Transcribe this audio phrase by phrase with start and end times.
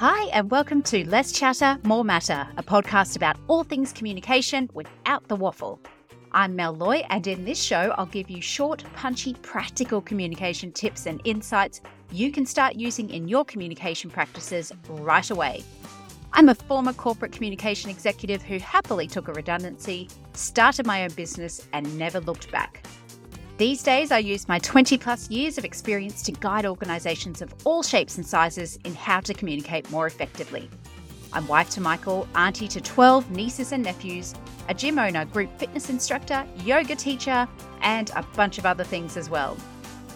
[0.00, 5.28] Hi, and welcome to Less Chatter, More Matter, a podcast about all things communication without
[5.28, 5.78] the waffle.
[6.32, 11.04] I'm Mel Loy, and in this show, I'll give you short, punchy, practical communication tips
[11.04, 15.62] and insights you can start using in your communication practices right away.
[16.32, 21.68] I'm a former corporate communication executive who happily took a redundancy, started my own business,
[21.74, 22.79] and never looked back.
[23.60, 27.82] These days, I use my 20 plus years of experience to guide organisations of all
[27.82, 30.70] shapes and sizes in how to communicate more effectively.
[31.34, 34.32] I'm wife to Michael, auntie to 12 nieces and nephews,
[34.70, 37.46] a gym owner, group fitness instructor, yoga teacher,
[37.82, 39.58] and a bunch of other things as well.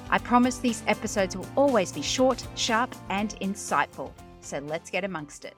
[0.09, 4.11] I promise these episodes will always be short, sharp, and insightful.
[4.41, 5.55] So let's get amongst it.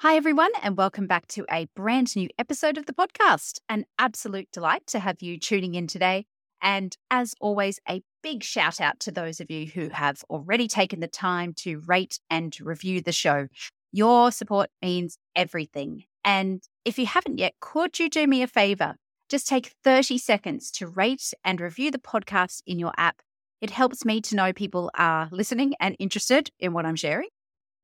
[0.00, 3.60] Hi, everyone, and welcome back to a brand new episode of the podcast.
[3.66, 6.26] An absolute delight to have you tuning in today.
[6.60, 11.00] And as always, a big shout out to those of you who have already taken
[11.00, 13.48] the time to rate and review the show.
[13.90, 16.04] Your support means everything.
[16.26, 18.96] And if you haven't yet, could you do me a favor?
[19.30, 23.22] Just take 30 seconds to rate and review the podcast in your app.
[23.62, 27.28] It helps me to know people are listening and interested in what I'm sharing.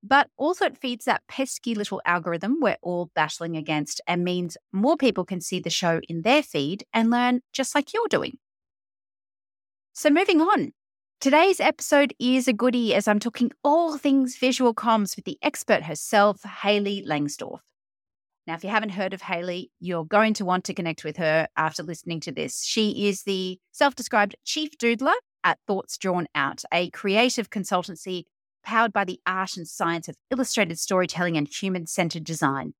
[0.02, 4.96] But also, it feeds that pesky little algorithm we're all battling against and means more
[4.96, 8.38] people can see the show in their feed and learn just like you're doing.
[9.92, 10.72] So, moving on.
[11.20, 15.84] Today's episode is a goodie as I'm talking all things visual comms with the expert
[15.84, 17.60] herself, Hayley Langsdorf.
[18.44, 21.46] Now, if you haven't heard of Hayley, you're going to want to connect with her
[21.56, 22.64] after listening to this.
[22.64, 25.14] She is the self described chief doodler
[25.44, 28.24] at Thoughts Drawn Out, a creative consultancy
[28.64, 32.74] powered by the art and science of illustrated storytelling and human centered design.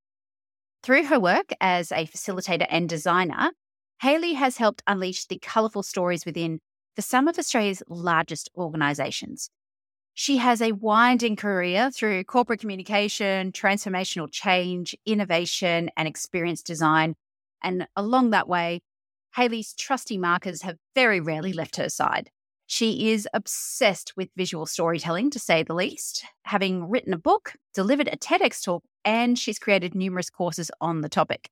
[0.82, 3.52] Through her work as a facilitator and designer,
[4.00, 6.60] Hayley has helped unleash the colourful stories within
[6.96, 9.48] for some of Australia's largest organisations.
[10.14, 17.14] She has a winding career through corporate communication, transformational change, innovation, and experience design.
[17.62, 18.80] And along that way,
[19.36, 22.30] Hayley's trusty markers have very rarely left her side.
[22.72, 28.08] She is obsessed with visual storytelling, to say the least, having written a book, delivered
[28.08, 31.50] a TEDx talk, and she's created numerous courses on the topic.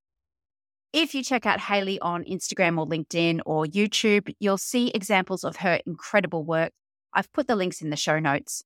[0.95, 5.57] If you check out Hayley on Instagram or LinkedIn or YouTube, you'll see examples of
[5.57, 6.73] her incredible work.
[7.13, 8.65] I've put the links in the show notes.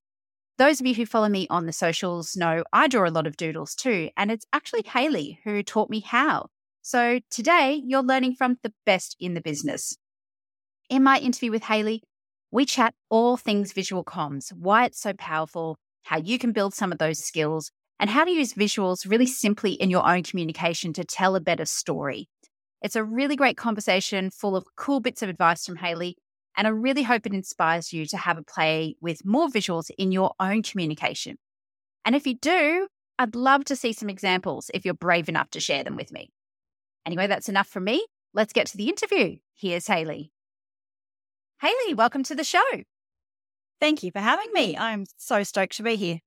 [0.56, 3.37] Those of you who follow me on the socials know I draw a lot of
[3.37, 6.50] doodles too, and it's actually Hayley who taught me how.
[6.82, 9.97] So today you're learning from the best in the business.
[10.88, 12.04] In my interview with Hayley,
[12.54, 16.92] we chat all things visual comms, why it's so powerful, how you can build some
[16.92, 21.04] of those skills, and how to use visuals really simply in your own communication to
[21.04, 22.28] tell a better story.
[22.81, 26.16] It's a really great conversation full of cool bits of advice from Hayley,
[26.56, 30.12] and I really hope it inspires you to have a play with more visuals in
[30.12, 31.38] your own communication.
[32.04, 32.87] And if you do,
[33.19, 36.31] I'd love to see some examples if you're brave enough to share them with me.
[37.04, 38.06] Anyway, that's enough from me.
[38.32, 39.38] Let's get to the interview.
[39.56, 40.33] Here's Hayley.
[41.60, 42.62] Hayley, welcome to the show.
[43.81, 44.76] Thank you for having me.
[44.76, 46.20] I'm so stoked to be here.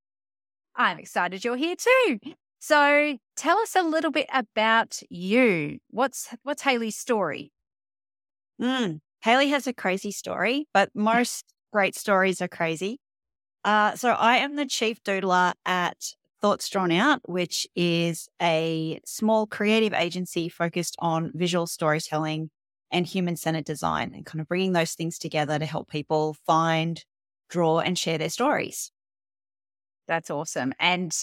[0.76, 2.20] I'm excited you're here too.
[2.60, 5.80] So, tell us a little bit about you.
[5.90, 7.52] What's what's Hayley's story?
[8.62, 13.00] Mm, Hayley has a crazy story, but most great stories are crazy.
[13.64, 19.48] Uh, so, I am the chief doodler at Thoughts Drawn Out, which is a small
[19.48, 22.50] creative agency focused on visual storytelling
[22.92, 27.04] and human centered design and kind of bringing those things together to help people find,
[27.50, 28.92] draw, and share their stories.
[30.08, 30.74] That's awesome.
[30.80, 31.14] And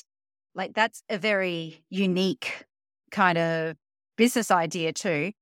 [0.54, 2.66] like, that's a very unique
[3.10, 3.76] kind of
[4.16, 5.32] business idea, too.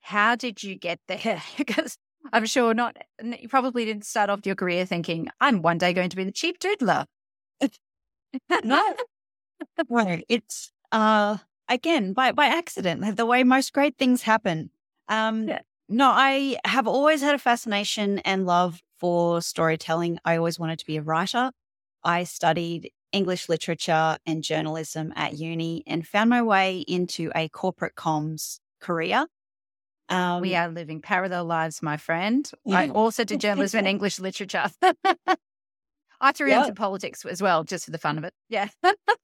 [0.00, 1.42] How did you get there?
[1.56, 1.98] because
[2.32, 6.10] I'm sure not, you probably didn't start off your career thinking, I'm one day going
[6.10, 7.04] to be the chief doodler.
[8.64, 8.94] no,
[9.88, 14.70] no, it's, uh, again, by, by accident, the way most great things happen.
[15.08, 15.60] Um, yeah.
[15.88, 20.18] No, I have always had a fascination and love for storytelling.
[20.24, 21.50] I always wanted to be a writer.
[22.04, 27.94] I studied English literature and journalism at uni and found my way into a corporate
[27.94, 29.26] comms career.
[30.10, 32.50] Um, we are living parallel lives, my friend.
[32.64, 32.78] Yeah.
[32.78, 34.66] I also did journalism and English literature.
[36.20, 36.62] I threw yep.
[36.62, 38.32] into politics as well, just for the fun of it.
[38.48, 38.68] Yeah.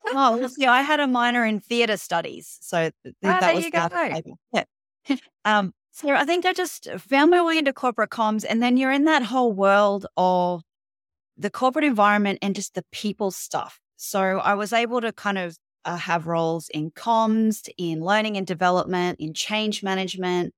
[0.06, 0.72] oh, yeah.
[0.72, 4.24] I had a minor in theatre studies, so th- ah, that was that.
[4.52, 5.16] Yeah.
[5.44, 8.90] um, so I think I just found my way into corporate comms, and then you're
[8.90, 10.64] in that whole world of
[11.36, 13.78] the corporate environment and just the people stuff.
[13.96, 18.44] So I was able to kind of uh, have roles in comms, in learning and
[18.44, 20.52] development, in change management,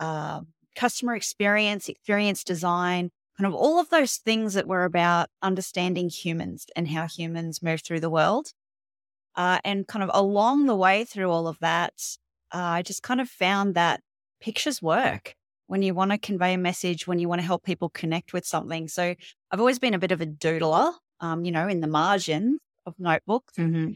[0.00, 0.40] uh,
[0.74, 6.66] customer experience, experience design, kind of all of those things that were about understanding humans
[6.74, 8.48] and how humans move through the world.
[9.36, 11.94] Uh, and kind of along the way through all of that,
[12.52, 14.00] uh, I just kind of found that
[14.42, 15.34] pictures work
[15.68, 18.44] when you want to convey a message, when you want to help people connect with
[18.44, 18.88] something.
[18.88, 19.14] So
[19.50, 22.94] I've always been a bit of a doodler, um, you know, in the margin of
[22.98, 23.54] notebooks.
[23.58, 23.92] Mm-hmm.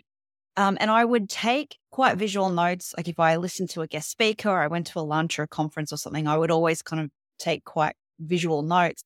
[0.59, 2.95] Um, and I would take quite visual notes.
[2.97, 5.43] Like if I listened to a guest speaker or I went to a lunch or
[5.43, 9.03] a conference or something, I would always kind of take quite visual notes.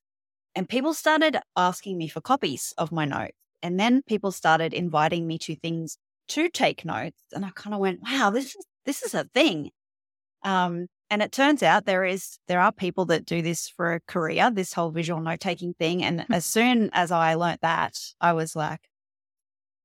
[0.55, 3.37] And people started asking me for copies of my notes.
[3.63, 5.97] And then people started inviting me to things
[6.29, 7.21] to take notes.
[7.33, 9.71] And I kind of went, wow, this is, this is a thing.
[10.45, 14.01] Um, and it turns out there is, there are people that do this for a
[14.01, 16.05] career, this whole visual note taking thing.
[16.05, 18.81] And as soon as I learned that, I was like,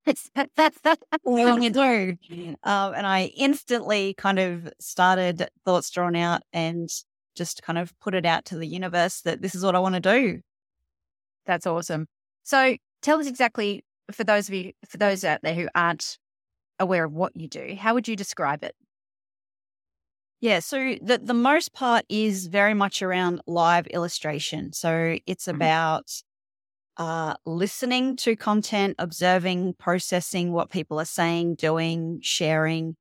[0.06, 2.18] it's that, that's that's what you do.
[2.64, 6.88] Um, and I instantly kind of started thoughts drawn out and
[7.36, 9.96] just kind of put it out to the universe that this is what I want
[9.96, 10.42] to do.
[11.48, 12.08] That's awesome.
[12.44, 16.18] So tell us exactly for those of you, for those out there who aren't
[16.80, 18.76] aware of what you do, how would you describe it?
[20.42, 24.74] Yeah, so the the most part is very much around live illustration.
[24.74, 25.56] So it's mm-hmm.
[25.56, 26.12] about
[26.98, 32.96] uh, listening to content, observing, processing what people are saying, doing, sharing,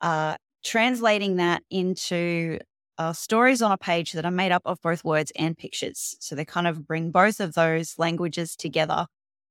[0.00, 2.58] uh, translating that into
[2.98, 6.16] uh, stories on a page that are made up of both words and pictures.
[6.20, 9.06] So they kind of bring both of those languages together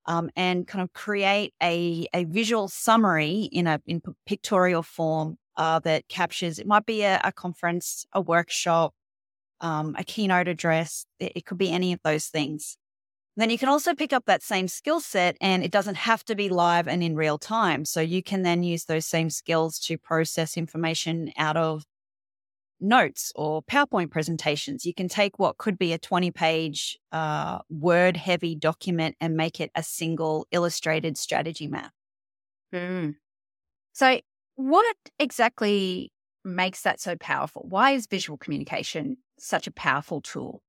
[0.08, 5.80] um, and kind of create a, a visual summary in a in pictorial form uh,
[5.80, 6.60] that captures.
[6.60, 8.94] It might be a, a conference, a workshop,
[9.62, 11.06] um, a keynote address.
[11.20, 12.78] It, it could be any of those things.
[13.38, 16.36] Then you can also pick up that same skill set and it doesn't have to
[16.36, 17.84] be live and in real time.
[17.84, 21.84] So you can then use those same skills to process information out of
[22.80, 24.86] notes or PowerPoint presentations.
[24.86, 29.60] You can take what could be a 20 page uh, word heavy document and make
[29.60, 31.92] it a single illustrated strategy map.
[32.74, 33.16] Mm.
[33.92, 34.20] So,
[34.56, 36.12] what exactly
[36.44, 37.66] makes that so powerful?
[37.68, 40.62] Why is visual communication such a powerful tool?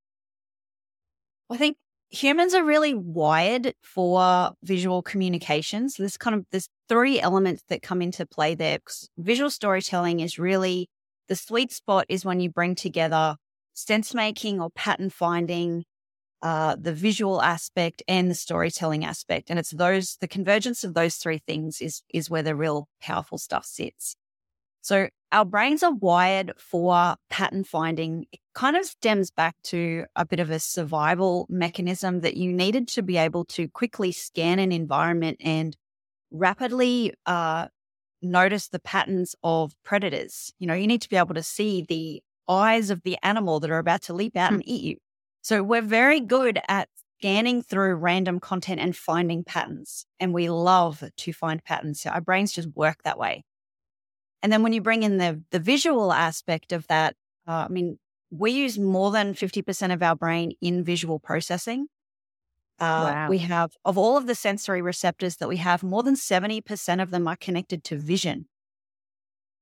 [1.51, 1.77] I think
[2.11, 5.97] humans are really wired for visual communications.
[5.97, 8.79] So there's kind of there's three elements that come into play there.
[9.19, 10.89] Visual storytelling is really
[11.29, 13.37] the sweet spot is when you bring together
[13.75, 15.85] sense making or pattern finding,
[16.43, 19.51] uh, the visual aspect and the storytelling aspect.
[19.51, 23.39] And it's those, the convergence of those three things is, is where the real powerful
[23.39, 24.17] stuff sits.
[24.83, 28.27] So our brains are wired for pattern finding.
[28.31, 32.87] It kind of stems back to a bit of a survival mechanism that you needed
[32.89, 35.77] to be able to quickly scan an environment and
[36.31, 37.67] rapidly uh,
[38.23, 40.53] notice the patterns of predators.
[40.59, 43.71] You know, you need to be able to see the eyes of the animal that
[43.71, 44.57] are about to leap out mm.
[44.57, 44.97] and eat you.
[45.47, 46.89] So we're very good at
[47.21, 50.05] scanning through random content and finding patterns.
[50.19, 52.01] And we love to find patterns.
[52.01, 53.45] So our brains just work that way.
[54.43, 57.15] And then when you bring in the the visual aspect of that,
[57.47, 58.01] uh, I mean,
[58.33, 61.87] we use more than 50% of our brain in visual processing.
[62.81, 63.29] Uh, wow.
[63.29, 67.13] We have, of all of the sensory receptors that we have, more than 70% of
[67.13, 68.47] them are connected to vision.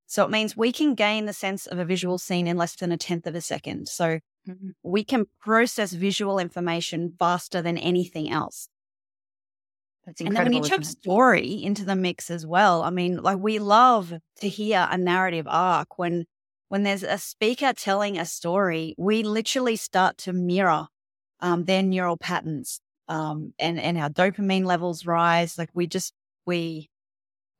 [0.06, 2.90] So it means we can gain the sense of a visual scene in less than
[2.90, 3.87] a tenth of a second.
[3.87, 4.71] So mm-hmm.
[4.83, 8.68] we can process visual information faster than anything else.
[10.07, 10.40] That's incredible.
[10.40, 13.59] And then when you chuck story into the mix as well, I mean, like we
[13.59, 16.26] love to hear a narrative arc when
[16.68, 20.88] when there's a speaker telling a story, we literally start to mirror
[21.40, 25.57] um, their neural patterns um, and and our dopamine levels rise.
[25.59, 26.12] Like we just
[26.47, 26.90] we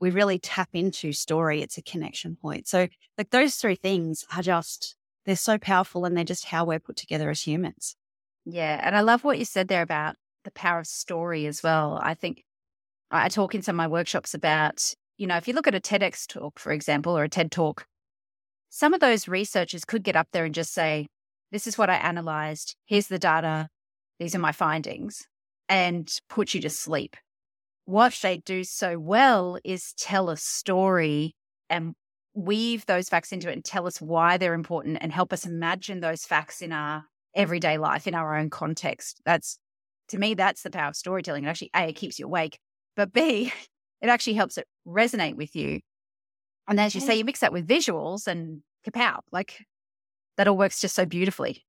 [0.01, 1.63] we really tap into story.
[1.63, 2.67] It's a connection point.
[2.67, 6.79] So like those three things are just they're so powerful, and they're just how we're
[6.79, 7.97] put together as humans.
[8.45, 11.99] Yeah, and I love what you said there about the power of story as well.
[12.03, 12.43] I think
[13.11, 15.81] I talk in some of my workshops about you know if you look at a
[15.81, 17.87] TEDx talk, for example, or a TED talk.
[18.69, 21.07] Some of those researchers could get up there and just say,
[21.53, 22.75] This is what I analyzed.
[22.87, 23.69] Here's the data.
[24.19, 25.29] These are my findings
[25.69, 27.17] and put you to sleep.
[27.85, 31.35] What they do so well is tell a story
[31.69, 31.95] and
[32.35, 36.01] weave those facts into it and tell us why they're important and help us imagine
[36.01, 39.21] those facts in our everyday life, in our own context.
[39.25, 39.59] That's,
[40.09, 41.45] to me, that's the power of storytelling.
[41.45, 42.59] It actually, A, it keeps you awake,
[42.97, 43.53] but B,
[44.03, 45.81] it actually helps it resonate with you.
[46.67, 49.65] And as you say, you mix that with visuals and kapow, like
[50.37, 51.65] that all works just so beautifully.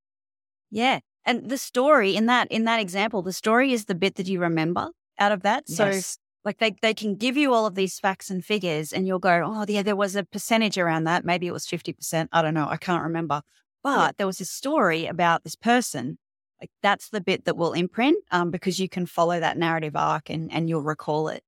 [0.71, 0.99] Yeah.
[1.25, 4.39] And the story in that in that example, the story is the bit that you
[4.39, 5.63] remember out of that.
[5.67, 5.77] Yes.
[5.77, 9.19] So like they, they can give you all of these facts and figures and you'll
[9.19, 11.25] go, oh yeah, there was a percentage around that.
[11.25, 12.27] Maybe it was 50%.
[12.31, 12.67] I don't know.
[12.69, 13.41] I can't remember.
[13.83, 14.11] But yeah.
[14.17, 16.17] there was this story about this person
[16.61, 20.29] like that's the bit that will imprint um, because you can follow that narrative arc
[20.29, 21.43] and, and you'll recall it.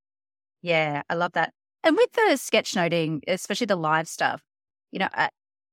[0.62, 1.54] Yeah, I love that.
[1.84, 4.42] And with the sketchnoting, especially the live stuff,
[4.92, 5.30] you know, uh,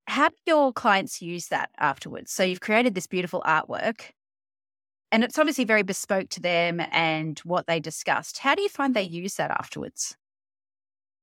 [0.06, 2.30] how do your clients use that afterwards?
[2.30, 4.10] So you've created this beautiful artwork
[5.14, 8.38] and it's obviously very bespoke to them and what they discussed.
[8.38, 10.16] How do you find they use that afterwards?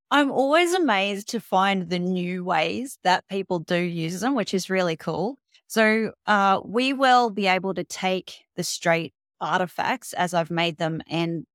[0.10, 4.70] I'm always amazed to find the new ways that people do use them, which is
[4.70, 5.40] really cool.
[5.68, 11.02] So uh, we will be able to take the straight artifacts as I've made them
[11.10, 11.46] and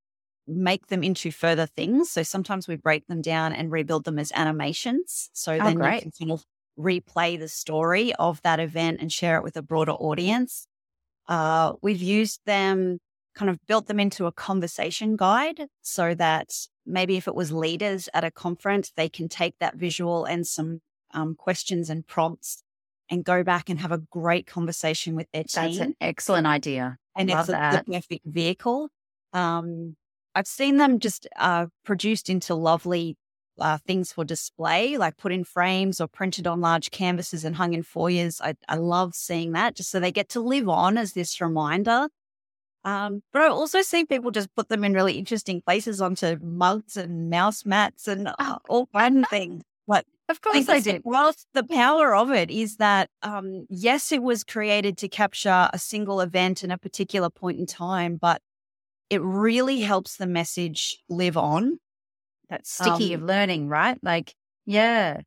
[0.46, 2.10] make them into further things.
[2.10, 5.30] So sometimes we break them down and rebuild them as animations.
[5.32, 6.04] So oh, then great.
[6.04, 6.44] you can kind of
[6.78, 10.68] replay the story of that event and share it with a broader audience.
[11.28, 12.98] Uh, we've used them,
[13.34, 16.52] kind of built them into a conversation guide so that
[16.86, 20.80] maybe if it was leaders at a conference, they can take that visual and some
[21.12, 22.62] um, questions and prompts
[23.10, 25.64] and go back and have a great conversation with their team.
[25.64, 26.96] That's an excellent idea.
[27.16, 28.88] And Love it's a, the perfect vehicle.
[29.32, 29.96] Um,
[30.34, 33.16] I've seen them just uh, produced into lovely
[33.58, 37.74] uh, things for display, like put in frames or printed on large canvases and hung
[37.74, 38.40] in foyers.
[38.40, 42.08] I, I love seeing that just so they get to live on as this reminder.
[42.84, 46.96] Um, but I've also seen people just put them in really interesting places onto mugs
[46.96, 49.62] and mouse mats and uh, all kinds of things.
[49.88, 51.02] But of course I did.
[51.04, 55.78] Whilst the power of it is that, um, yes, it was created to capture a
[55.78, 58.40] single event in a particular point in time, but
[59.10, 61.78] it really helps the message live on.
[62.50, 63.98] That sticky um, of learning, right?
[64.02, 64.34] Like,
[64.64, 65.20] yeah.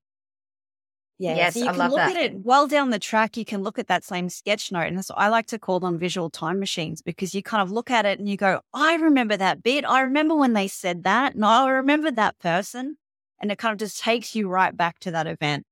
[1.18, 2.16] Yeah, yes, so you I can look that.
[2.16, 3.36] at it well down the track.
[3.36, 5.82] You can look at that same sketch note, and that's what I like to call
[5.82, 8.96] them visual time machines because you kind of look at it and you go, "I
[8.96, 9.84] remember that bit.
[9.84, 11.36] I remember when they said that.
[11.36, 12.98] and I remember that person."
[13.42, 15.66] And it kind of just takes you right back to that event.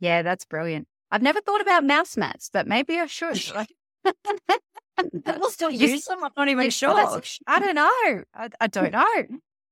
[0.00, 0.86] Yeah, that's brilliant.
[1.10, 3.40] I've never thought about mouse mats, but maybe I should.
[5.24, 6.22] People still use them.
[6.22, 7.22] I'm not even sure.
[7.46, 8.22] I don't know.
[8.34, 9.24] I, I don't know.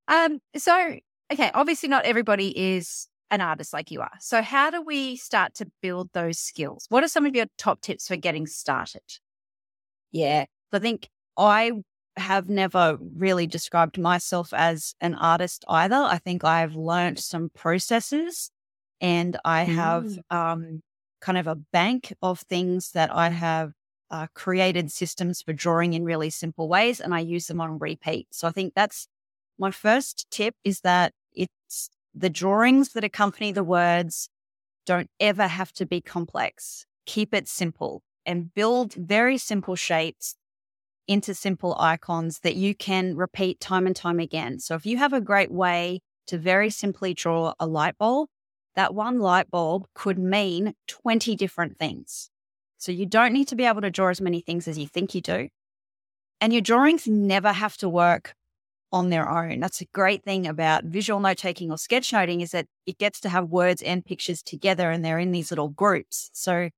[0.08, 0.40] Um.
[0.56, 0.96] So,
[1.32, 1.50] okay.
[1.54, 4.12] Obviously, not everybody is an artist like you are.
[4.20, 6.86] So, how do we start to build those skills?
[6.88, 9.02] What are some of your top tips for getting started?
[10.12, 10.46] Yeah.
[10.72, 11.72] I think I
[12.16, 15.96] have never really described myself as an artist either.
[15.96, 18.50] I think I've learned some processes
[19.00, 20.20] and I have mm.
[20.30, 20.80] um,
[21.20, 23.72] kind of a bank of things that I have
[24.10, 28.28] uh, created systems for drawing in really simple ways and I use them on repeat.
[28.30, 29.08] So I think that's
[29.58, 34.28] my first tip is that it's the drawings that accompany the words
[34.84, 36.86] don't ever have to be complex.
[37.04, 40.36] Keep it simple and build very simple shapes
[41.08, 44.58] into simple icons that you can repeat time and time again.
[44.58, 48.28] So if you have a great way to very simply draw a light bulb,
[48.74, 52.30] that one light bulb could mean 20 different things.
[52.78, 55.14] So you don't need to be able to draw as many things as you think
[55.14, 55.48] you do.
[56.40, 58.34] And your drawings never have to work
[58.92, 59.60] on their own.
[59.60, 63.28] That's a great thing about visual note taking or sketchnoting is that it gets to
[63.28, 66.30] have words and pictures together and they're in these little groups.
[66.32, 66.70] So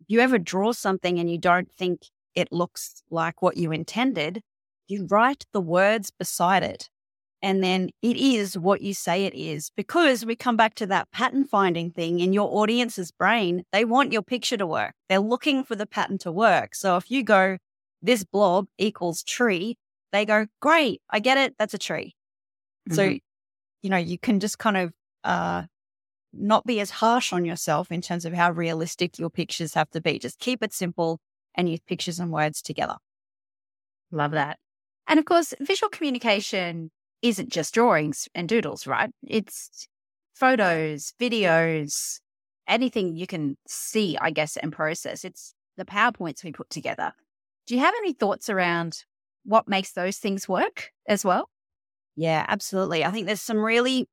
[0.00, 2.02] if you ever draw something and you don't think
[2.34, 4.42] it looks like what you intended,
[4.86, 6.88] you write the words beside it.
[7.42, 9.70] And then it is what you say it is.
[9.76, 14.12] Because we come back to that pattern finding thing in your audience's brain, they want
[14.12, 14.94] your picture to work.
[15.08, 16.74] They're looking for the pattern to work.
[16.74, 17.58] So if you go,
[18.02, 19.76] this blob equals tree,
[20.16, 21.54] they go, great, I get it.
[21.58, 22.16] That's a tree.
[22.88, 22.96] Mm-hmm.
[22.96, 23.02] So,
[23.82, 24.92] you know, you can just kind of
[25.24, 25.64] uh,
[26.32, 30.00] not be as harsh on yourself in terms of how realistic your pictures have to
[30.00, 30.18] be.
[30.18, 31.20] Just keep it simple
[31.54, 32.96] and use pictures and words together.
[34.10, 34.58] Love that.
[35.06, 36.90] And of course, visual communication
[37.22, 39.10] isn't just drawings and doodles, right?
[39.26, 39.88] It's
[40.34, 42.20] photos, videos,
[42.68, 45.24] anything you can see, I guess, and process.
[45.24, 47.12] It's the PowerPoints we put together.
[47.66, 49.04] Do you have any thoughts around
[49.46, 51.48] what makes those things work as well?
[52.16, 53.04] Yeah, absolutely.
[53.04, 54.08] I think there's some really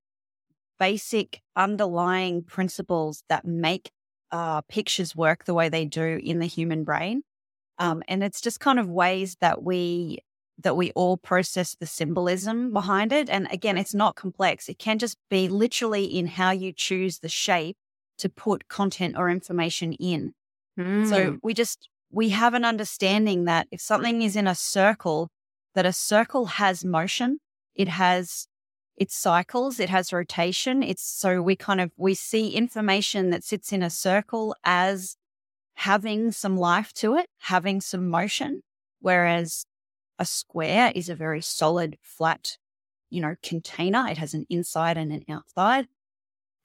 [0.80, 3.92] basic underlying principles that make
[4.32, 7.22] uh, pictures work the way they do in the human brain.
[7.78, 10.20] Um, and it's just kind of ways that we
[10.60, 13.28] that we all process the symbolism behind it.
[13.28, 14.70] And again, it's not complex.
[14.70, 17.76] It can just be literally in how you choose the shape
[18.20, 20.34] to put content or information in.
[20.80, 21.10] Mm.
[21.10, 25.32] So we just we have an understanding that if something is in a circle,
[25.74, 27.40] that a circle has motion,
[27.74, 28.48] it has
[28.96, 30.84] its cycles, it has rotation.
[30.84, 35.18] It's so we kind of we see information that sits in a circle as
[35.74, 38.62] having some life to it, having some motion,
[39.00, 39.66] whereas
[40.20, 42.58] a square is a very solid, flat,
[43.10, 44.06] you know, container.
[44.08, 45.88] It has an inside and an outside.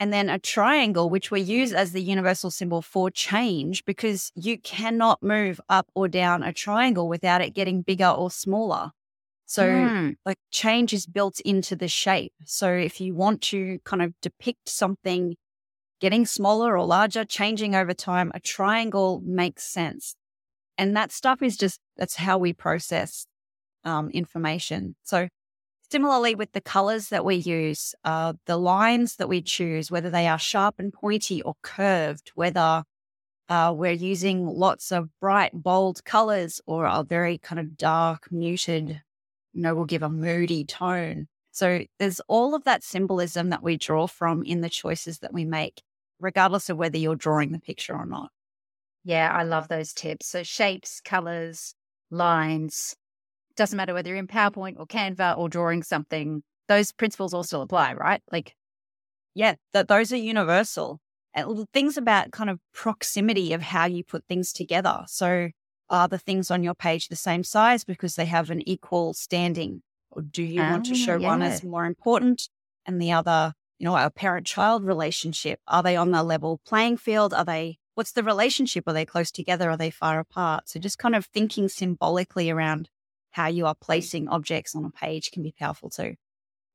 [0.00, 4.59] And then a triangle, which we use as the universal symbol for change, because you
[4.59, 8.93] cannot move up or down a triangle without it getting bigger or smaller.
[9.47, 10.17] So, mm.
[10.26, 12.35] like, change is built into the shape.
[12.45, 15.37] So, if you want to kind of depict something
[16.00, 20.14] getting smaller or larger, changing over time, a triangle makes sense.
[20.76, 23.26] And that stuff is just, that's how we process
[23.85, 24.95] um, information.
[25.02, 25.28] So,
[25.90, 30.28] Similarly, with the colors that we use, uh, the lines that we choose, whether they
[30.28, 32.85] are sharp and pointy or curved, whether
[33.49, 39.00] uh, we're using lots of bright, bold colors or are very kind of dark, muted,
[39.54, 41.26] you know, will give a moody tone.
[41.52, 45.47] So there's all of that symbolism that we draw from in the choices that we
[45.47, 45.83] make,
[46.21, 48.30] regardless of whether you're drawing the picture or not.
[49.04, 50.26] Yeah, I love those tips.
[50.26, 51.75] So shapes, colors,
[52.11, 52.95] lines,
[53.58, 57.62] doesn't matter whether you're in PowerPoint or Canva or drawing something, those principles all still
[57.62, 58.22] apply, right?
[58.32, 58.54] Like,
[59.34, 61.00] yeah, that those are universal.
[61.34, 65.04] And things about kind of proximity of how you put things together.
[65.06, 65.50] So,
[65.90, 69.82] are the things on your page the same size because they have an equal standing?
[70.10, 71.28] Or do you want to ah, show yeah.
[71.28, 72.48] one as more important
[72.86, 75.60] and the other, you know, a parent child relationship?
[75.66, 77.32] Are they on the level playing field?
[77.34, 78.84] Are they, what's the relationship?
[78.86, 79.70] Are they close together?
[79.70, 80.68] Are they far apart?
[80.68, 82.88] So, just kind of thinking symbolically around
[83.38, 83.80] how you are mm.
[83.80, 86.14] placing objects on a page can be powerful too.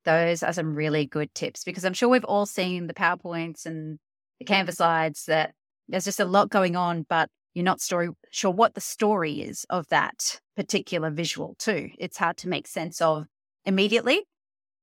[0.06, 4.00] Those are some really good tips because I'm sure we've all seen the PowerPoints and
[4.40, 5.52] the Canva slides that
[5.90, 9.66] there's just a lot going on, but you're not story sure what the story is
[9.70, 11.90] of that particular visual too.
[12.00, 13.26] It's hard to make sense of
[13.66, 14.24] immediately,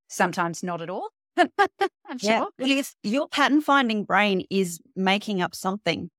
[0.09, 1.09] sometimes not at all.
[1.37, 2.45] I'm yeah.
[3.03, 6.11] Your pattern finding brain is making up something.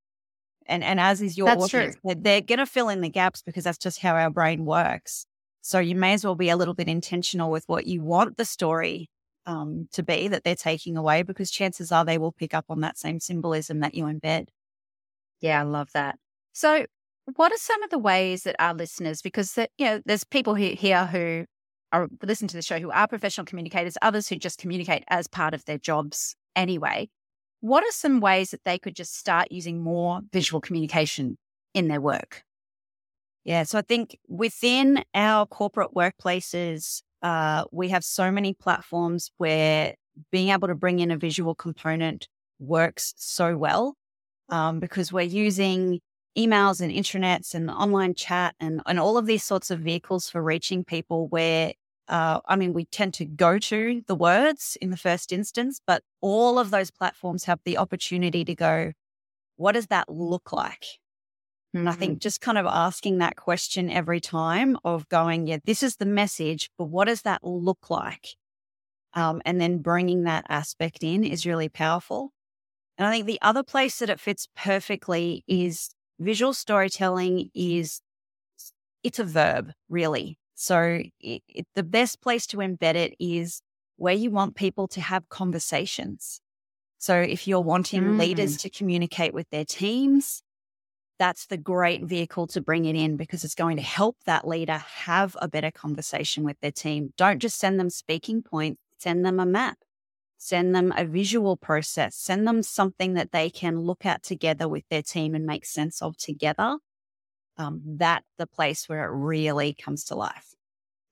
[0.66, 2.14] And and as is your that's audience, true.
[2.18, 5.26] they're gonna fill in the gaps because that's just how our brain works.
[5.62, 8.44] So you may as well be a little bit intentional with what you want the
[8.44, 9.08] story
[9.46, 12.80] um, to be that they're taking away, because chances are they will pick up on
[12.80, 14.48] that same symbolism that you embed.
[15.40, 16.18] Yeah, I love that.
[16.52, 16.86] So,
[17.36, 20.54] what are some of the ways that our listeners, because that, you know, there's people
[20.54, 21.44] here who
[21.92, 25.54] are listen to the show who are professional communicators, others who just communicate as part
[25.54, 27.08] of their jobs anyway.
[27.60, 31.38] What are some ways that they could just start using more visual communication
[31.74, 32.42] in their work?
[33.44, 33.64] Yeah.
[33.64, 39.94] So I think within our corporate workplaces, uh, we have so many platforms where
[40.30, 42.28] being able to bring in a visual component
[42.58, 43.96] works so well
[44.48, 46.00] um, because we're using
[46.38, 50.42] emails and intranets and online chat and, and all of these sorts of vehicles for
[50.42, 51.72] reaching people where
[52.08, 56.02] uh, I mean, we tend to go to the words in the first instance, but
[56.20, 58.92] all of those platforms have the opportunity to go,
[59.56, 60.84] what does that look like?
[61.74, 62.18] And I think mm-hmm.
[62.18, 66.70] just kind of asking that question every time of going, yeah, this is the message,
[66.76, 68.36] but what does that look like?
[69.14, 72.32] Um, and then bringing that aspect in is really powerful.
[72.98, 78.00] And I think the other place that it fits perfectly is visual storytelling is
[79.02, 80.38] it's a verb really.
[80.54, 83.62] So it, it, the best place to embed it is
[83.96, 86.40] where you want people to have conversations.
[86.98, 88.18] So if you're wanting mm.
[88.18, 90.42] leaders to communicate with their teams,
[91.22, 94.78] that's the great vehicle to bring it in because it's going to help that leader
[94.78, 97.14] have a better conversation with their team.
[97.16, 99.78] Don't just send them speaking points, send them a map,
[100.36, 104.82] send them a visual process, send them something that they can look at together with
[104.90, 106.78] their team and make sense of together.
[107.56, 110.56] Um, that's the place where it really comes to life.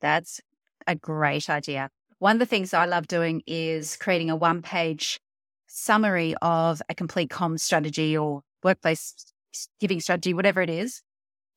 [0.00, 0.40] That's
[0.88, 1.88] a great idea.
[2.18, 5.20] One of the things I love doing is creating a one page
[5.68, 9.29] summary of a complete comms strategy or workplace
[9.80, 11.02] giving strategy, whatever it is,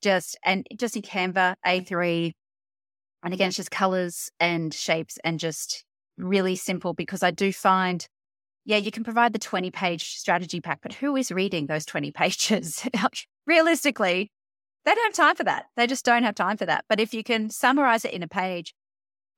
[0.02, 2.32] just and just in Canva A3.
[3.24, 5.86] And again, it's just colors and shapes and just
[6.18, 8.06] really simple because I do find,
[8.66, 12.12] yeah, you can provide the 20 page strategy pack, but who is reading those 20
[12.16, 12.88] pages?
[13.48, 14.32] Realistically,
[14.86, 15.66] they don't have time for that.
[15.78, 16.86] They just don't have time for that.
[16.90, 18.74] But if you can summarize it in a page,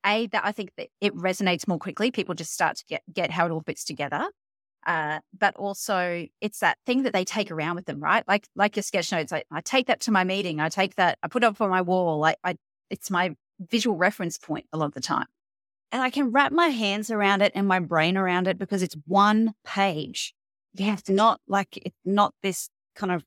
[0.05, 2.11] A, that I think that it resonates more quickly.
[2.11, 4.27] People just start to get, get how it all fits together.
[4.86, 8.24] Uh, but also it's that thing that they take around with them, right?
[8.28, 9.34] Like like your sketch notes.
[9.34, 10.60] I, I take that to my meeting.
[10.60, 11.17] I take that.
[11.24, 12.19] I put it up on my wall.
[12.19, 12.56] Like I,
[12.89, 15.26] it's my visual reference point a lot of the time.
[15.91, 18.98] And I can wrap my hands around it and my brain around it because it's
[19.06, 20.34] one page.
[20.74, 23.24] You have to not like it's not this kind of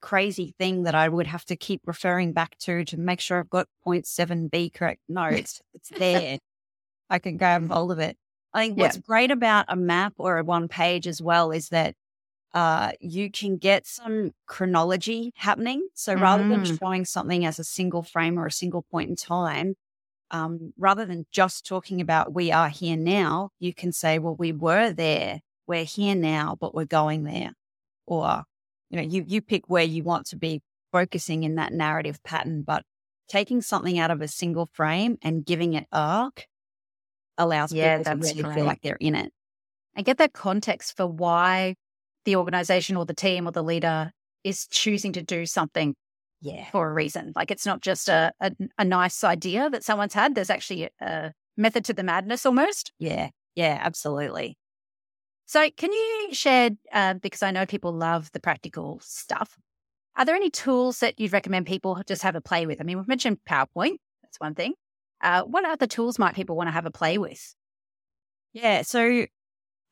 [0.00, 3.50] crazy thing that I would have to keep referring back to to make sure I've
[3.50, 5.00] got point seven B correct.
[5.08, 6.38] No, it's it's there.
[7.10, 8.16] I can grab hold of it.
[8.56, 9.02] I think what's yeah.
[9.06, 11.94] great about a map or a one page as well is that
[12.54, 15.86] uh, you can get some chronology happening.
[15.94, 16.76] So rather than mm-hmm.
[16.76, 19.74] showing something as a single frame or a single point in time,
[20.30, 24.52] um, rather than just talking about we are here now, you can say, well, we
[24.52, 27.52] were there we're here now, but we're going there.
[28.06, 28.44] Or,
[28.90, 32.62] you know, you, you pick where you want to be focusing in that narrative pattern,
[32.62, 32.84] but
[33.28, 36.46] taking something out of a single frame and giving it arc
[37.38, 38.54] allows yeah, people to really great.
[38.54, 39.32] feel like they're in it.
[39.94, 41.74] And get that context for why
[42.24, 44.10] the organization or the team or the leader
[44.44, 45.94] is choosing to do something
[46.40, 46.70] yeah.
[46.70, 47.32] for a reason.
[47.34, 50.34] Like it's not just a, a, a nice idea that someone's had.
[50.34, 52.92] There's actually a method to the madness almost.
[52.98, 53.30] Yeah.
[53.54, 54.58] Yeah, absolutely.
[55.46, 59.56] So, can you share, uh, because I know people love the practical stuff,
[60.16, 62.80] are there any tools that you'd recommend people just have a play with?
[62.80, 64.74] I mean, we've mentioned PowerPoint, that's one thing.
[65.22, 67.54] Uh, what other tools might people want to have a play with?
[68.52, 69.26] Yeah, so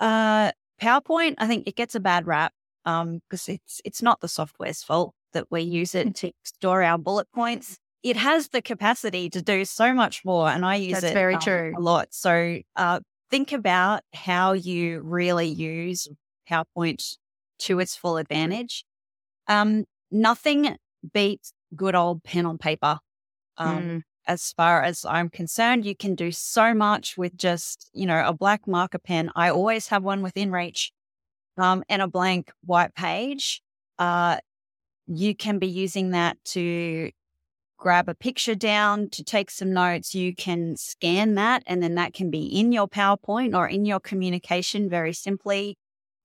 [0.00, 2.52] uh, PowerPoint, I think it gets a bad rap
[2.84, 6.98] because um, it's it's not the software's fault that we use it to store our
[6.98, 7.78] bullet points.
[8.02, 11.34] It has the capacity to do so much more, and I use That's it very
[11.34, 11.74] um, true.
[11.76, 12.08] a lot.
[12.10, 16.08] So uh, think about how you really use
[16.50, 17.16] PowerPoint
[17.60, 18.84] to its full advantage.
[19.48, 20.76] Um, nothing
[21.12, 22.98] beats good old pen on paper.
[23.56, 24.02] Um, mm.
[24.26, 28.32] As far as I'm concerned, you can do so much with just, you know, a
[28.32, 29.30] black marker pen.
[29.36, 30.92] I always have one within reach
[31.58, 33.62] um, and a blank white page.
[33.98, 34.38] Uh,
[35.06, 37.10] you can be using that to
[37.76, 40.14] grab a picture down to take some notes.
[40.14, 44.00] You can scan that, and then that can be in your PowerPoint or in your
[44.00, 45.76] communication very simply.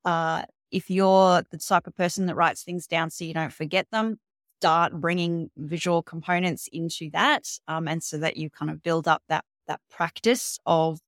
[0.05, 3.87] Uh, if you're the type of person that writes things down so you don't forget
[3.91, 4.19] them,
[4.59, 9.23] start bringing visual components into that, um, and so that you kind of build up
[9.29, 10.99] that that practice of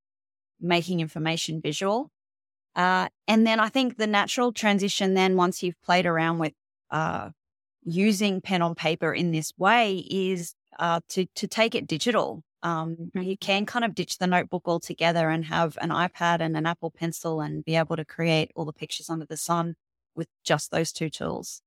[0.61, 2.09] making information visual.
[2.75, 6.53] Uh, and then I think the natural transition, then once you've played around with
[6.91, 7.31] uh,
[7.83, 12.43] using pen on paper in this way, is uh, to to take it digital.
[12.63, 13.23] Um, mm-hmm.
[13.23, 16.91] you can kind of ditch the notebook altogether and have an iPad and an Apple
[16.91, 19.75] Pencil and be able to create all the pictures under the sun
[20.15, 21.61] with just those two tools.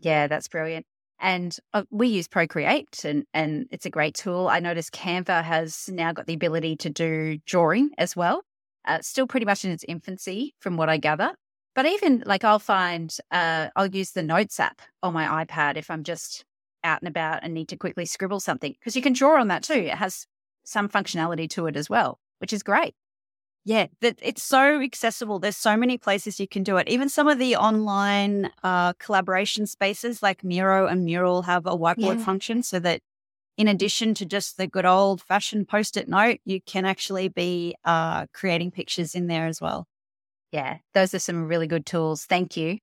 [0.00, 0.86] Yeah, that's brilliant.
[1.20, 4.48] And uh, we use Procreate, and, and it's a great tool.
[4.48, 8.42] I noticed Canva has now got the ability to do drawing as well.
[8.86, 11.34] Uh, still pretty much in its infancy, from what I gather.
[11.74, 15.90] But even like I'll find, uh, I'll use the Notes app on my iPad if
[15.90, 16.44] I'm just
[16.84, 19.62] out and about and need to quickly scribble something because you can draw on that
[19.62, 19.74] too.
[19.74, 20.26] It has
[20.64, 22.94] some functionality to it as well, which is great.
[23.66, 25.38] Yeah, that it's so accessible.
[25.38, 26.86] There's so many places you can do it.
[26.88, 32.18] Even some of the online uh, collaboration spaces like Miro and Mural have a whiteboard
[32.18, 32.24] yeah.
[32.24, 33.00] function so that
[33.56, 37.74] in addition to just the good old fashioned post it note, you can actually be
[37.84, 39.86] uh, creating pictures in there as well.
[40.52, 42.26] Yeah, those are some really good tools.
[42.26, 42.78] Thank you.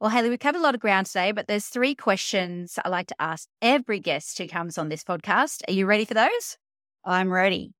[0.00, 3.06] Well, Hayley, we covered a lot of ground today, but there's three questions I like
[3.06, 5.62] to ask every guest who comes on this podcast.
[5.66, 6.58] Are you ready for those?
[7.04, 7.72] I'm ready.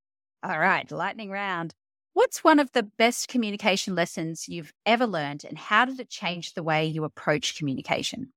[0.42, 1.74] All right, lightning round.
[2.14, 6.54] What's one of the best communication lessons you've ever learned, and how did it change
[6.54, 8.32] the way you approach communication?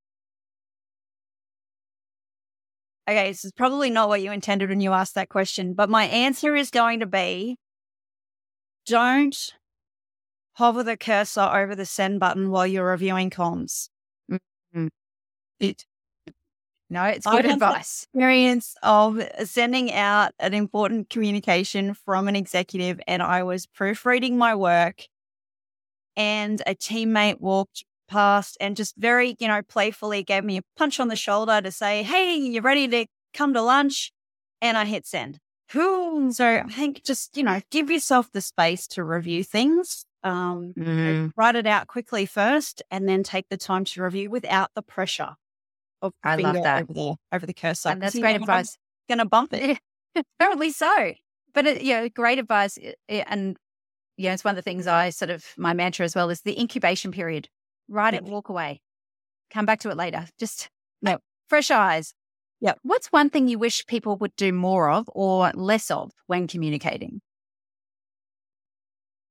[3.08, 6.04] Okay, this is probably not what you intended when you asked that question, but my
[6.04, 7.56] answer is going to be
[8.84, 9.54] don't
[10.54, 13.88] hover the cursor over the send button while you're reviewing comms.
[14.30, 14.88] Mm-hmm.
[15.60, 15.86] It
[16.90, 18.04] no, it's good advice.
[18.14, 24.54] Experience of sending out an important communication from an executive, and I was proofreading my
[24.54, 25.06] work,
[26.16, 30.98] and a teammate walked past and just very, you know, playfully gave me a punch
[30.98, 34.12] on the shoulder to say, "Hey, you ready to come to lunch?"
[34.62, 35.38] And I hit send.
[36.32, 40.06] So I think just you know, give yourself the space to review things.
[40.24, 41.32] Um, mm.
[41.36, 45.36] Write it out quickly first, and then take the time to review without the pressure
[46.02, 47.90] of I love that over the over the cursor.
[47.90, 48.76] And that's great advice.
[49.08, 49.78] Going to bump it.
[50.40, 51.14] Apparently so.
[51.54, 52.78] But it, know, great advice.
[53.08, 53.56] And
[54.16, 56.58] yeah, it's one of the things I sort of my mantra as well is the
[56.58, 57.48] incubation period.
[57.88, 58.80] Write it, walk away,
[59.50, 60.26] come back to it later.
[60.38, 60.68] Just
[61.00, 62.12] no fresh eyes.
[62.60, 62.74] Yeah.
[62.82, 67.20] What's one thing you wish people would do more of or less of when communicating?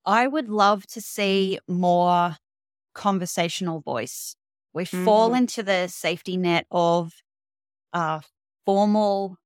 [0.06, 2.38] I would love to see more
[2.94, 4.36] conversational voice.
[4.74, 5.06] We mm.
[5.06, 7.14] fall into the safety net of
[7.94, 8.20] uh,
[8.66, 9.38] formal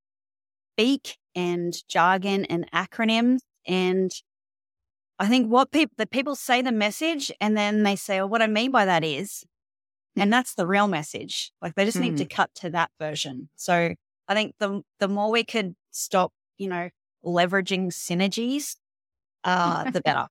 [0.74, 3.40] speak and jargon and acronyms.
[3.66, 4.10] And
[5.18, 8.42] I think what people, the people say the message and then they say, oh, what
[8.42, 9.44] I mean by that is,
[10.16, 11.52] and that's the real message.
[11.62, 12.02] Like they just mm.
[12.02, 12.30] need to mm.
[12.30, 13.48] cut to that version.
[13.56, 13.94] So
[14.28, 16.90] I think the, the more we could stop, you know,
[17.24, 18.76] leveraging synergies,
[19.44, 20.26] uh, the better.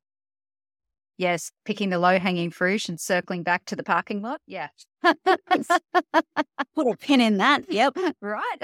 [1.21, 4.41] Yes, picking the low hanging fruit and circling back to the parking lot.
[4.47, 4.69] Yeah.
[5.03, 7.71] Put a pin in that.
[7.71, 7.95] Yep.
[8.21, 8.57] Right.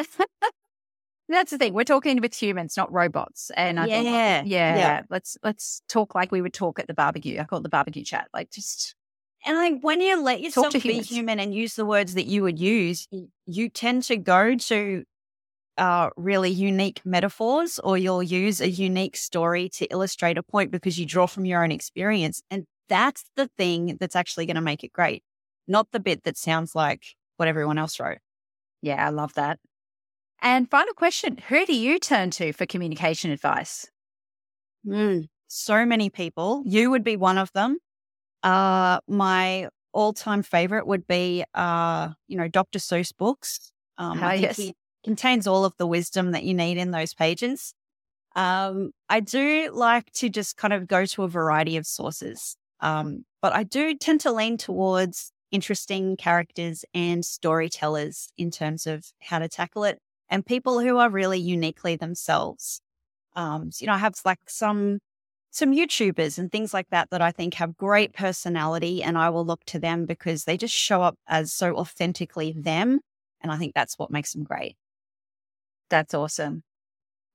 [1.30, 1.76] That's the thing.
[1.76, 3.52] We're talking with humans, not robots.
[3.56, 4.40] And I yeah.
[4.40, 5.02] Think, yeah, yeah.
[5.08, 7.40] Let's let's talk like we would talk at the barbecue.
[7.40, 8.28] I call it the barbecue chat.
[8.34, 8.96] Like just
[9.46, 11.10] and like when you let yourself be humans.
[11.12, 13.08] human and use the words that you would use,
[13.46, 15.04] you tend to go to
[15.78, 20.98] uh, really unique metaphors or you'll use a unique story to illustrate a point because
[20.98, 22.42] you draw from your own experience.
[22.50, 25.24] And that's the thing that's actually going to make it great,
[25.68, 27.04] not the bit that sounds like
[27.38, 28.18] what everyone else wrote.
[28.82, 29.60] Yeah, I love that.
[30.42, 33.90] And final question Who do you turn to for communication advice?
[34.86, 36.64] Mm, so many people.
[36.66, 37.78] You would be one of them.
[38.44, 42.80] Uh, my all time favorite would be, uh, you know, Dr.
[42.80, 43.72] Seuss books.
[43.98, 44.58] Um, oh, yes.
[44.58, 44.76] He
[45.08, 47.74] contains all of the wisdom that you need in those pages.
[48.36, 53.24] Um, I do like to just kind of go to a variety of sources, um,
[53.42, 59.40] but I do tend to lean towards interesting characters and storytellers in terms of how
[59.40, 59.98] to tackle it
[60.30, 62.82] and people who are really uniquely themselves.
[63.34, 65.00] Um, so, you know, I have like some
[65.52, 69.46] some YouTubers and things like that that I think have great personality, and I will
[69.46, 73.00] look to them because they just show up as so authentically them,
[73.42, 74.76] and I think that's what makes them great.
[75.90, 76.64] That's awesome.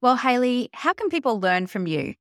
[0.00, 2.14] Well, Hayley, how can people learn from you?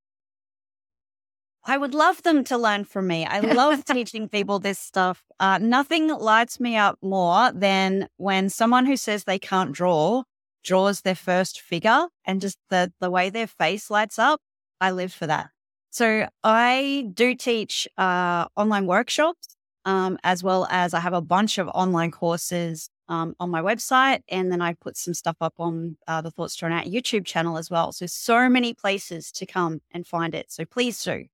[1.64, 3.26] I would love them to learn from me.
[3.26, 5.24] I love teaching people this stuff.
[5.40, 10.24] Uh, nothing lights me up more than when someone who says they can't draw
[10.64, 14.40] draws their first figure and just the, the way their face lights up.
[14.80, 15.50] I live for that.
[15.92, 21.58] So I do teach uh, online workshops um, as well as I have a bunch
[21.58, 24.22] of online courses um, on my website.
[24.30, 27.58] And then I put some stuff up on uh, the Thoughts Drawn Out YouTube channel
[27.58, 27.92] as well.
[27.92, 30.52] So, so many places to come and find it.
[30.52, 31.26] So please do.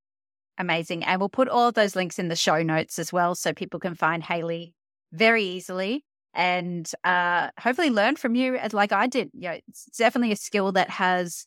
[0.57, 1.03] Amazing.
[1.03, 3.79] And we'll put all of those links in the show notes as well so people
[3.79, 4.73] can find Hayley
[5.13, 9.29] very easily and uh, hopefully learn from you like I did.
[9.33, 11.45] You know, it's definitely a skill that has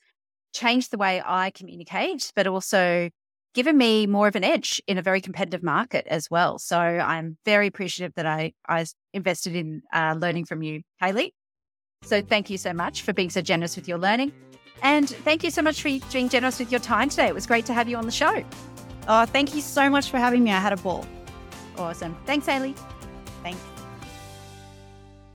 [0.54, 3.10] changed the way I communicate, but also
[3.54, 6.58] given me more of an edge in a very competitive market as well.
[6.58, 11.34] So I'm very appreciative that I, I invested in uh, learning from you, Hayley.
[12.02, 14.32] So thank you so much for being so generous with your learning.
[14.82, 17.28] And thank you so much for being generous with your time today.
[17.28, 18.42] It was great to have you on the show.
[19.08, 20.52] Oh, thank you so much for having me.
[20.52, 21.06] I had a ball.
[21.76, 22.16] Awesome.
[22.24, 22.74] Thanks, Hayley.
[23.42, 23.60] Thanks.